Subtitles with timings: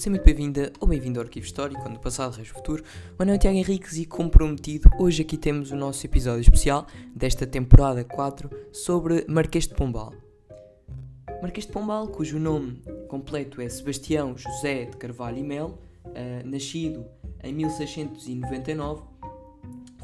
[0.00, 2.82] Seja muito bem-vinda ou bem-vindo ao Arquivo Histórico, quando o passado rege o futuro.
[3.18, 6.86] Meu nome é Tiago Henriques e, como prometido, hoje aqui temos o nosso episódio especial
[7.14, 10.14] desta temporada 4 sobre Marquês de Pombal.
[11.42, 17.04] Marquês de Pombal, cujo nome completo é Sebastião José de Carvalho e Melo, uh, nascido
[17.44, 19.02] em 1699,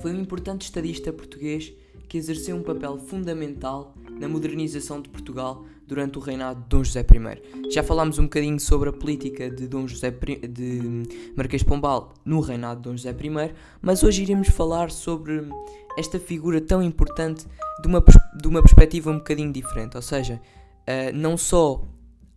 [0.02, 1.72] foi um importante estadista português
[2.06, 7.00] que exerceu um papel fundamental na modernização de Portugal durante o reinado de Dom José
[7.00, 7.70] I.
[7.70, 12.80] Já falámos um bocadinho sobre a política de Dom José de Marquês Pombal no reinado
[12.80, 15.48] de Dom José I, mas hoje iremos falar sobre
[15.96, 17.46] esta figura tão importante
[17.80, 18.04] de uma,
[18.41, 20.41] de uma perspectiva um bocadinho diferente, ou seja,
[20.82, 21.82] uh, não só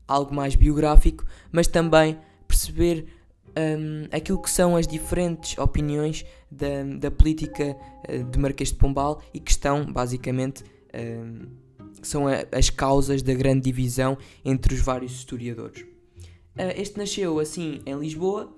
[0.07, 3.05] algo mais biográfico, mas também perceber
[3.49, 7.75] um, aquilo que são as diferentes opiniões da, da política
[8.07, 11.47] uh, de Marquês de Pombal e que estão basicamente um,
[12.01, 15.81] são as causas da grande divisão entre os vários historiadores.
[15.81, 18.53] Uh, este nasceu assim em Lisboa,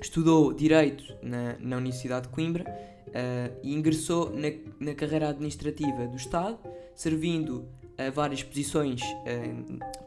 [0.00, 4.48] estudou Direito na, na Universidade de Coimbra uh, e ingressou na,
[4.80, 6.58] na carreira administrativa do Estado,
[6.94, 9.00] servindo a várias posições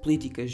[0.04, 0.52] políticas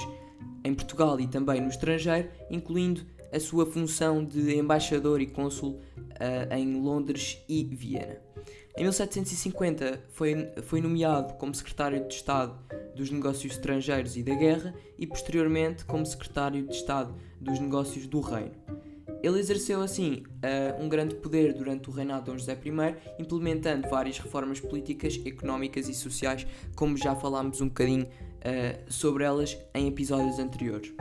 [0.63, 3.01] em Portugal e também no estrangeiro, incluindo
[3.31, 8.32] a sua função de embaixador e cônsul uh, em Londres e Viena.
[8.75, 12.57] Em 1750 foi, foi nomeado como secretário de Estado
[12.95, 18.19] dos Negócios Estrangeiros e da Guerra e posteriormente como secretário de Estado dos Negócios do
[18.19, 18.55] Reino.
[19.21, 23.87] Ele exerceu assim uh, um grande poder durante o reinado de Dom José I, implementando
[23.87, 28.07] várias reformas políticas, económicas e sociais, como já falámos um bocadinho
[28.43, 30.91] uh, sobre elas em episódios anteriores.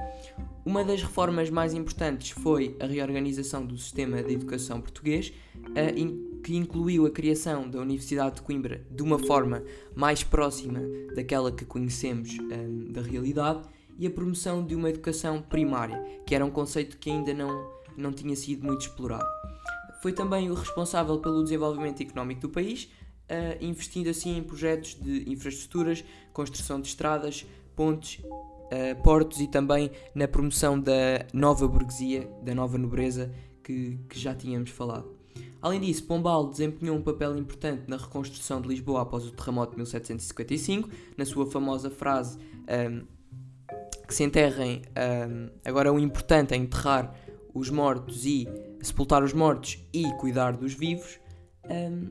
[0.65, 6.57] Uma das reformas mais importantes foi a reorganização do sistema de educação português, uh, que
[6.57, 9.63] incluiu a criação da Universidade de Coimbra de uma forma
[9.95, 10.81] mais próxima
[11.15, 13.63] daquela que conhecemos um, da realidade
[13.99, 18.13] e a promoção de uma educação primária, que era um conceito que ainda não não
[18.13, 19.27] tinha sido muito explorado.
[20.03, 22.89] Foi também o responsável pelo desenvolvimento económico do país,
[23.31, 29.91] uh, investindo assim em projetos de infraestruturas, construção de estradas, pontes, uh, portos e também
[30.15, 35.23] na promoção da nova burguesia, da nova nobreza que, que já tínhamos falado.
[35.63, 39.77] Além disso, Pombal desempenhou um papel importante na reconstrução de Lisboa após o terremoto de
[39.77, 42.37] 1755, na sua famosa frase
[42.91, 43.07] um,
[44.07, 44.83] que se enterrem,
[45.31, 47.15] um, agora o importante é enterrar
[47.55, 48.49] os mortos e
[48.83, 51.21] sepultar os mortos e cuidar dos vivos,
[51.71, 52.11] um,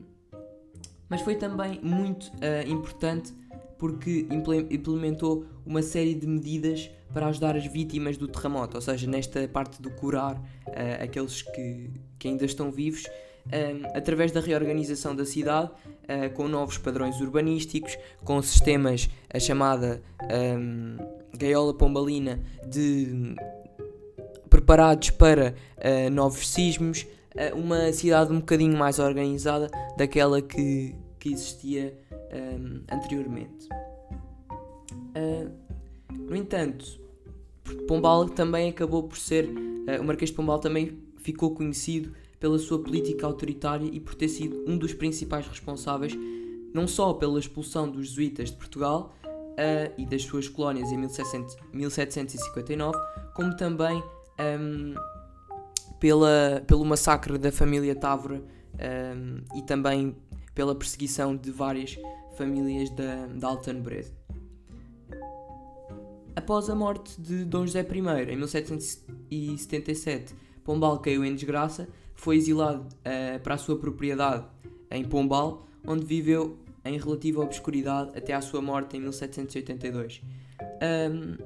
[1.12, 3.34] mas foi também muito uh, importante
[3.76, 4.26] porque
[4.70, 9.82] implementou uma série de medidas para ajudar as vítimas do terremoto, ou seja, nesta parte
[9.82, 13.04] do curar uh, aqueles que, que ainda estão vivos,
[13.44, 20.02] um, através da reorganização da cidade, uh, com novos padrões urbanísticos, com sistemas, a chamada
[20.58, 20.96] um,
[21.36, 23.34] gaiola pombalina de
[24.48, 27.06] preparados para uh, novos sismos,
[27.54, 31.96] uma cidade um bocadinho mais organizada daquela que, que existia
[32.34, 33.68] um, anteriormente.
[35.14, 35.48] Uh,
[36.10, 37.00] no entanto,
[37.86, 39.48] Pombal também acabou por ser,
[40.00, 44.64] o Marquês de Pombal também ficou conhecido pela sua política autoritária e por ter sido
[44.66, 46.12] um dos principais responsáveis
[46.74, 52.98] não só pela expulsão dos jesuítas de Portugal uh, e das suas colónias em 1759,
[53.32, 54.02] como também
[54.58, 54.94] um,
[56.00, 58.42] pela, pelo massacre da família Távora
[58.74, 60.16] um, e também
[60.54, 61.98] pela perseguição de várias
[62.36, 64.12] famílias da, da alta nobreza.
[66.34, 72.82] Após a morte de Dom José I, em 1777, Pombal caiu em desgraça, foi exilado
[72.82, 74.46] uh, para a sua propriedade
[74.90, 80.22] em Pombal, onde viveu em relativa obscuridade até à sua morte em 1782.
[81.10, 81.36] Um,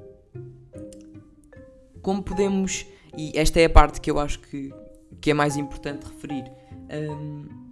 [2.01, 2.85] como podemos,
[3.17, 4.73] e esta é a parte que eu acho que,
[5.19, 6.49] que é mais importante referir,
[6.89, 7.66] um,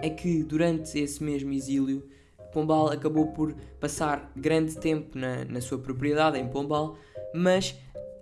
[0.00, 2.06] é que durante esse mesmo exílio,
[2.52, 6.96] Pombal acabou por passar grande tempo na, na sua propriedade, em Pombal,
[7.34, 7.74] mas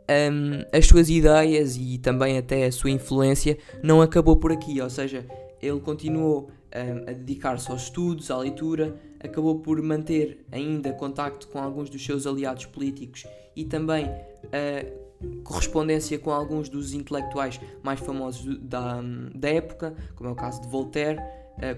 [0.08, 4.90] um, as suas ideias e também até a sua influência não acabou por aqui, ou
[4.90, 5.26] seja,
[5.60, 11.58] ele continuou um, a dedicar-se aos estudos, à leitura, acabou por manter ainda contacto com
[11.58, 18.58] alguns dos seus aliados políticos e também uh, correspondência com alguns dos intelectuais mais famosos
[18.58, 19.00] da,
[19.34, 21.20] da época, como é o caso de Voltaire,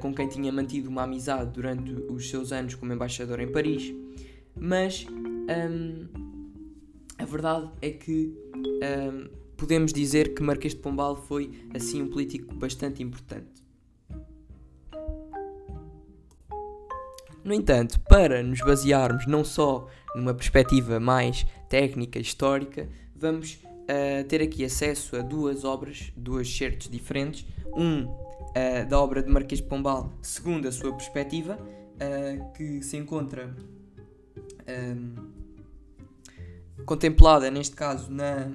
[0.01, 3.95] com quem tinha mantido uma amizade durante os seus anos como embaixador em Paris.
[4.55, 6.07] Mas um,
[7.17, 12.55] a verdade é que um, podemos dizer que Marquês de Pombal foi assim um político
[12.55, 13.59] bastante importante.
[17.45, 24.43] No entanto, para nos basearmos não só numa perspectiva mais técnica, histórica, vamos uh, ter
[24.43, 27.47] aqui acesso a duas obras, duas certos diferentes.
[27.77, 28.07] Um
[28.59, 33.55] uh, da obra de Marquês de Pombal, segundo a sua perspectiva, uh, que se encontra
[34.69, 35.15] um,
[36.85, 38.51] contemplada, neste caso, na,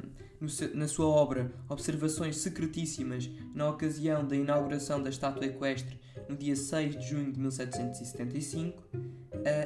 [0.74, 6.98] na sua obra Observações Secretíssimas na ocasião da inauguração da estátua equestre no dia 6
[6.98, 9.04] de junho de 1775 uh,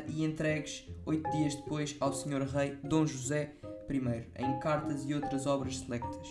[0.08, 2.44] e entregues oito dias depois ao Sr.
[2.44, 3.54] Rei Dom José
[3.90, 6.28] I, em cartas e outras obras selectas.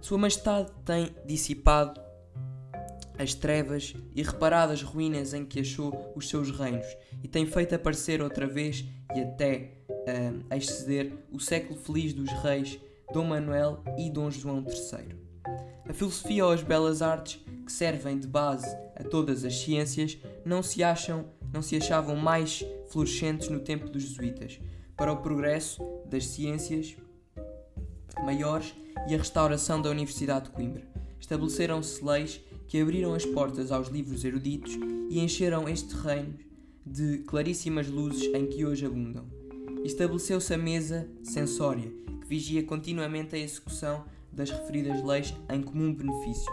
[0.00, 2.00] Sua Majestade tem dissipado
[3.22, 6.86] as trevas e reparado as ruínas em que achou os seus reinos
[7.22, 8.84] e tem feito aparecer outra vez
[9.14, 12.78] e até uh, exceder o século feliz dos reis
[13.12, 15.16] Dom Manuel e Dom João III.
[15.88, 18.66] A filosofia ou as belas artes, que servem de base
[18.96, 24.02] a todas as ciências, não se acham, não se achavam mais florescentes no tempo dos
[24.02, 24.58] jesuítas,
[24.96, 26.96] para o progresso das ciências
[28.24, 28.74] maiores
[29.08, 30.86] e a restauração da Universidade de Coimbra.
[31.20, 32.40] Estabeleceram-se leis
[32.72, 34.78] que abriram as portas aos livros eruditos
[35.10, 36.38] e encheram este reino
[36.86, 39.26] de claríssimas luzes em que hoje abundam.
[39.84, 41.92] Estabeleceu-se a mesa censória,
[42.22, 46.50] que vigia continuamente a execução das referidas leis em comum benefício.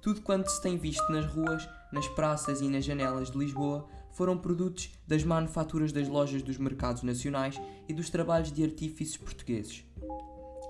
[0.00, 4.38] Tudo quanto se tem visto nas ruas, nas praças e nas janelas de Lisboa foram
[4.38, 9.84] produtos das manufaturas das lojas dos mercados nacionais e dos trabalhos de artífices portugueses,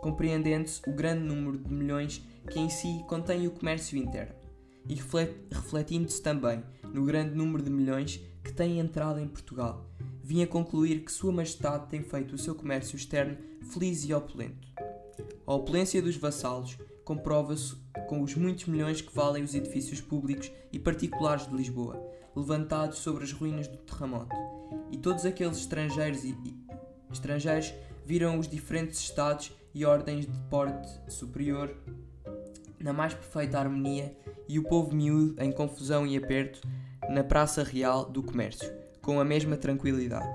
[0.00, 2.20] compreendendo-se o grande número de milhões
[2.50, 4.41] que em si contém o comércio interno,
[4.88, 6.62] e refletindo-se também
[6.92, 9.88] no grande número de milhões que têm entrado em Portugal,
[10.22, 13.36] vim a concluir que Sua Majestade tem feito o seu comércio externo
[13.72, 14.68] feliz e opulento.
[15.46, 17.76] A opulência dos vassalos comprova-se
[18.08, 22.00] com os muitos milhões que valem os edifícios públicos e particulares de Lisboa,
[22.34, 24.34] levantados sobre as ruínas do terremoto.
[24.90, 26.56] E todos aqueles estrangeiros, e, e,
[27.10, 27.72] estrangeiros
[28.04, 31.74] viram os diferentes estados e ordens de porte superior
[32.82, 34.16] na mais perfeita harmonia
[34.48, 36.60] e o povo miúdo em confusão e aperto
[37.08, 40.28] na Praça Real do Comércio, com a mesma tranquilidade.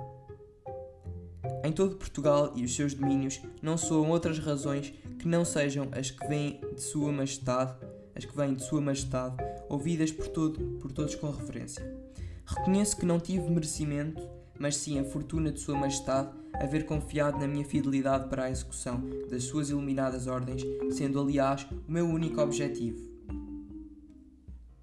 [1.63, 6.11] Em todo Portugal e os seus domínios não soam outras razões que não sejam as
[6.11, 7.75] que vêm de Sua Majestade,
[8.15, 9.35] as que vêm de Sua Majestade,
[9.69, 11.85] ouvidas por, todo, por todos com reverência.
[12.45, 14.21] Reconheço que não tive merecimento,
[14.59, 19.01] mas sim a fortuna de Sua Majestade haver confiado na minha fidelidade para a execução
[19.30, 23.07] das suas iluminadas ordens, sendo aliás o meu único objetivo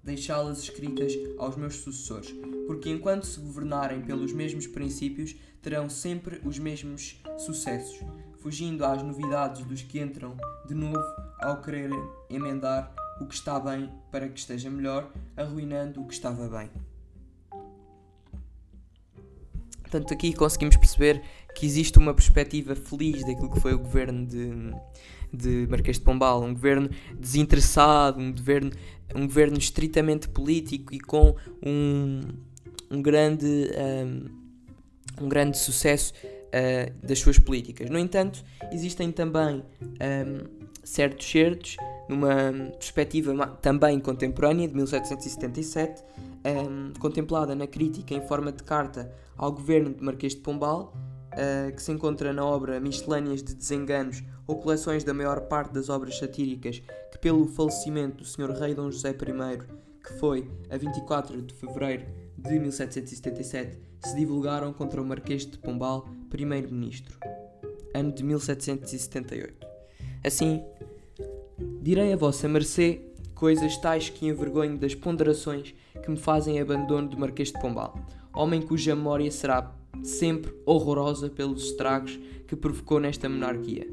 [0.05, 2.31] deixá-las escritas aos meus sucessores,
[2.67, 7.99] porque enquanto se governarem pelos mesmos princípios, terão sempre os mesmos sucessos,
[8.37, 10.37] fugindo às novidades dos que entram
[10.67, 11.03] de novo
[11.41, 11.99] ao quererem
[12.29, 16.69] emendar o que está bem para que esteja melhor, arruinando o que estava bem.
[19.85, 21.21] Portanto, aqui conseguimos perceber
[21.53, 24.49] que existe uma perspectiva feliz daquilo que foi o governo de,
[25.31, 28.71] de Marquês de Pombal, um governo desinteressado, um governo,
[29.15, 32.21] um governo estritamente político e com um,
[32.89, 37.89] um grande, um, um grande sucesso uh, das suas políticas.
[37.89, 41.77] No entanto, existem também um, certos certos,
[42.09, 46.03] numa perspectiva também contemporânea, de 1777,
[46.45, 50.93] um, contemplada na crítica em forma de carta ao governo de Marquês de Pombal,
[51.33, 55.89] uh, que se encontra na obra Miscelâneas de Desenganos ou coleções da maior parte das
[55.89, 56.81] obras satíricas
[57.11, 58.51] que, pelo falecimento do Sr.
[58.51, 59.57] Rei Dom José I,
[60.03, 62.05] que foi a 24 de fevereiro
[62.37, 67.17] de 1777, se divulgaram contra o Marquês de Pombal, primeiro-ministro,
[67.93, 69.65] ano de 1778.
[70.23, 70.63] Assim,
[71.81, 73.01] direi a vossa mercê
[73.33, 75.73] coisas tais que envergonho das ponderações
[76.05, 77.99] que me fazem abandono do Marquês de Pombal,
[78.33, 83.87] homem cuja memória será sempre horrorosa pelos estragos que provocou nesta monarquia.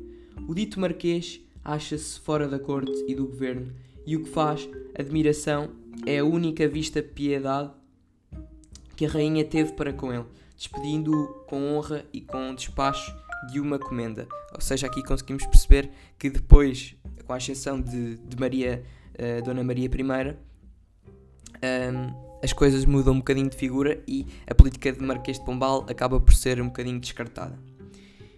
[0.47, 3.73] O dito Marquês acha-se fora da corte e do governo,
[4.07, 5.71] e o que faz admiração
[6.05, 7.71] é a única vista piedade
[8.97, 10.27] que a rainha teve para com ele,
[10.57, 13.15] despedindo-o com honra e com despacho
[13.51, 14.29] de uma comenda.
[14.55, 18.83] Ou seja, aqui conseguimos perceber que depois, com a exceção de, de Maria,
[19.15, 20.37] uh, Dona Maria I,
[21.63, 25.87] um, as coisas mudam um bocadinho de figura e a política de Marquês de Pombal
[25.89, 27.59] acaba por ser um bocadinho descartada.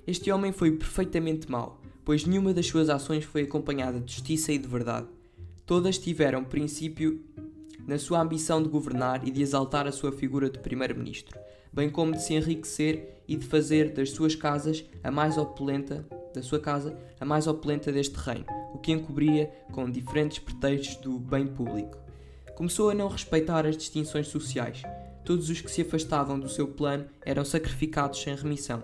[0.06, 4.58] Este homem foi perfeitamente mau, pois nenhuma das suas ações foi acompanhada de justiça e
[4.58, 5.06] de verdade.
[5.64, 7.20] Todas tiveram princípio
[7.86, 11.38] na sua ambição de governar e de exaltar a sua figura de primeiro-ministro,
[11.72, 16.42] bem como de se enriquecer e de fazer das suas casas a mais opulenta da
[16.42, 21.46] sua casa a mais opulenta deste reino, o que encobria com diferentes pretextos do bem
[21.46, 22.03] público.
[22.56, 24.82] Começou a não respeitar as distinções sociais.
[25.24, 28.82] Todos os que se afastavam do seu plano eram sacrificados sem remissão.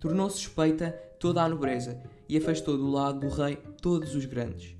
[0.00, 0.90] Tornou suspeita
[1.20, 4.74] toda a nobreza e afastou do lado do rei todos os grandes.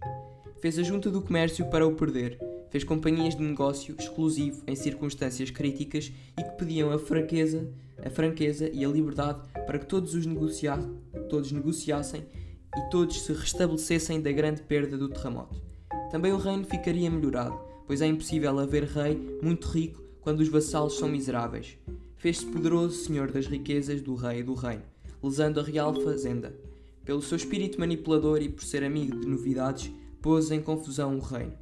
[0.61, 2.39] Fez a junta do comércio para o perder,
[2.71, 7.71] fez companhias de negócio exclusivo em circunstâncias críticas e que pediam a franqueza,
[8.05, 10.77] a franqueza e a liberdade para que todos os negocia
[11.29, 12.27] todos negociassem
[12.77, 15.61] e todos se restabelecessem da grande perda do terremoto.
[16.11, 20.99] Também o reino ficaria melhorado, pois é impossível haver rei muito rico quando os vassalos
[20.99, 21.79] são miseráveis.
[22.19, 24.83] Fez-se poderoso senhor das riquezas do rei e do reino,
[25.23, 26.55] lesando a real fazenda.
[27.03, 29.91] Pelo seu espírito manipulador e por ser amigo de novidades,
[30.21, 31.55] pôs em confusão o reino.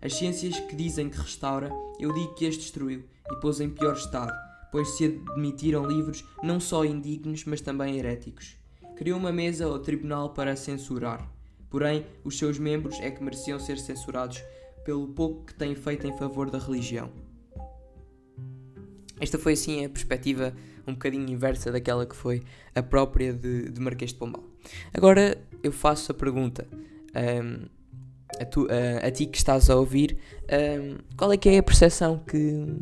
[0.00, 3.96] As ciências que dizem que restaura, eu digo que as destruiu e pôs em pior
[3.96, 4.32] estado,
[4.72, 8.56] pois se admitiram livros não só indignos, mas também heréticos.
[8.96, 11.30] Criou uma mesa ou tribunal para censurar.
[11.68, 14.42] Porém, os seus membros é que mereciam ser censurados
[14.86, 17.10] pelo pouco que têm feito em favor da religião.
[19.20, 20.54] Esta foi assim a perspectiva
[20.86, 24.44] um bocadinho inversa daquela que foi a própria de, de Marquês de Pombal.
[24.94, 26.68] Agora eu faço a pergunta
[27.42, 27.66] um,
[28.40, 31.62] a, tu, a, a, ti que estás a ouvir, um, qual é que é a
[31.62, 32.76] percepção que,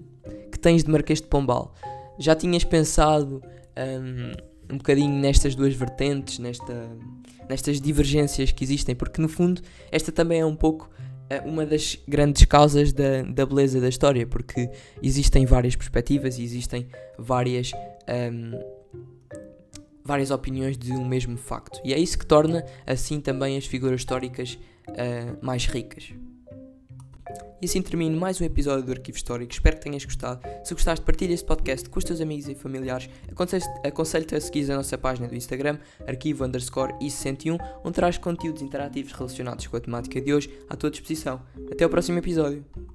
[0.53, 1.75] que tens de Marquês de Pombal?
[2.19, 3.43] Já tinhas pensado
[3.79, 6.91] um, um bocadinho nestas duas vertentes, nesta,
[7.49, 8.95] nestas divergências que existem?
[8.95, 10.91] Porque no fundo esta também é um pouco
[11.45, 14.71] uma das grandes causas da, da beleza da história, porque
[15.03, 16.87] existem várias perspectivas e existem
[17.19, 17.73] várias,
[18.33, 18.59] um,
[20.05, 21.81] várias opiniões de um mesmo facto.
[21.85, 26.13] E é isso que torna assim também as figuras históricas uh, mais ricas.
[27.61, 29.53] E assim termino mais um episódio do Arquivo Histórico.
[29.53, 30.41] Espero que tenhas gostado.
[30.63, 33.09] Se gostaste, partilha este podcast com os teus amigos e familiares.
[33.83, 39.13] Aconselho-te a seguir a nossa página do Instagram, arquivo underscore i61, onde traz conteúdos interativos
[39.13, 41.41] relacionados com a temática de hoje à tua disposição.
[41.71, 42.94] Até o próximo episódio.